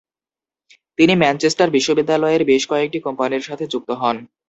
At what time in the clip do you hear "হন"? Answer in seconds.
4.01-4.15